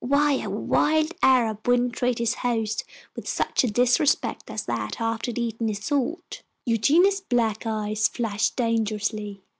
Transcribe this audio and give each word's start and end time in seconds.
"Why, 0.03 0.31
a 0.41 0.49
wild 0.49 1.13
Arab 1.21 1.67
wouldn't 1.67 1.93
treat 1.93 2.17
his 2.17 2.33
host 2.41 2.85
with 3.15 3.27
such 3.27 3.61
disrespect 3.61 4.49
as 4.49 4.63
that 4.65 4.99
after 4.99 5.29
he'd 5.29 5.37
eaten 5.37 5.67
his 5.67 5.85
salt." 5.85 6.41
Eugenia's 6.65 7.21
black 7.21 7.67
eyes 7.67 8.07
flashed 8.07 8.55
dangerously. 8.55 9.43